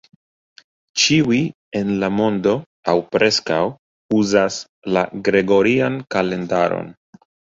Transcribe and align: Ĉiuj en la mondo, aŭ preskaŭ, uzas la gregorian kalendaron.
Ĉiuj 1.01 1.37
en 1.79 1.91
la 2.03 2.07
mondo, 2.21 2.53
aŭ 2.93 2.95
preskaŭ, 3.17 3.59
uzas 4.21 4.57
la 4.97 5.05
gregorian 5.29 6.01
kalendaron. 6.17 6.93